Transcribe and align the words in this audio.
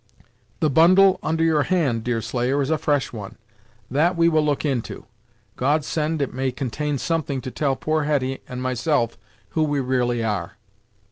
The 0.61 0.69
bundle 0.71 1.19
under 1.21 1.43
your 1.43 1.61
hand, 1.61 2.03
Deerslayer, 2.03 2.59
is 2.63 2.71
a 2.71 2.79
fresh 2.79 3.13
one; 3.13 3.37
that 3.91 4.17
we 4.17 4.29
will 4.29 4.43
look 4.43 4.65
into. 4.65 5.05
God 5.55 5.85
send 5.85 6.23
it 6.23 6.33
may 6.33 6.51
contain 6.51 6.97
something 6.97 7.39
to 7.41 7.51
tell 7.51 7.75
poor 7.75 8.05
Hetty 8.05 8.39
and 8.49 8.63
myself 8.63 9.15
who 9.49 9.61
we 9.61 9.79
really 9.79 10.23
are!" 10.23 10.57